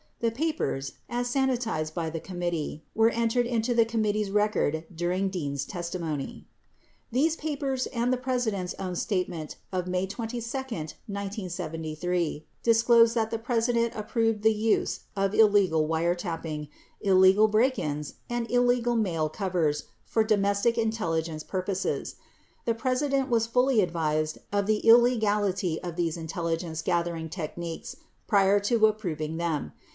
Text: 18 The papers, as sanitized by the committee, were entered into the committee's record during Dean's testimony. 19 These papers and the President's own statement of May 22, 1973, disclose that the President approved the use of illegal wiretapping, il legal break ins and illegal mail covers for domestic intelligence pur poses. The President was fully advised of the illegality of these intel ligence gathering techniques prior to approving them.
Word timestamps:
18 0.23 0.29
The 0.29 0.35
papers, 0.35 0.93
as 1.09 1.27
sanitized 1.33 1.93
by 1.95 2.09
the 2.09 2.19
committee, 2.19 2.83
were 2.93 3.09
entered 3.11 3.45
into 3.45 3.73
the 3.75 3.85
committee's 3.85 4.31
record 4.31 4.83
during 4.93 5.29
Dean's 5.29 5.63
testimony. 5.65 6.47
19 7.11 7.23
These 7.23 7.35
papers 7.35 7.85
and 7.87 8.11
the 8.13 8.17
President's 8.17 8.73
own 8.79 8.95
statement 8.95 9.57
of 9.71 9.85
May 9.87 10.05
22, 10.07 10.37
1973, 10.39 12.45
disclose 12.63 13.13
that 13.13 13.29
the 13.31 13.37
President 13.39 13.93
approved 13.95 14.41
the 14.43 14.53
use 14.53 15.01
of 15.15 15.35
illegal 15.35 15.87
wiretapping, 15.87 16.67
il 17.01 17.17
legal 17.17 17.47
break 17.47 17.77
ins 17.77 18.15
and 18.29 18.49
illegal 18.49 18.95
mail 18.95 19.29
covers 19.29 19.83
for 20.03 20.23
domestic 20.23 20.79
intelligence 20.79 21.43
pur 21.43 21.61
poses. 21.63 22.15
The 22.65 22.73
President 22.75 23.29
was 23.29 23.45
fully 23.47 23.81
advised 23.81 24.39
of 24.51 24.65
the 24.65 24.79
illegality 24.79 25.79
of 25.83 25.95
these 25.95 26.17
intel 26.17 26.43
ligence 26.51 26.81
gathering 26.83 27.29
techniques 27.29 27.95
prior 28.27 28.59
to 28.61 28.85
approving 28.87 29.37
them. 29.37 29.73